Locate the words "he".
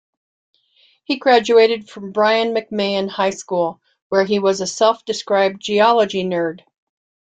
1.03-1.17, 4.25-4.39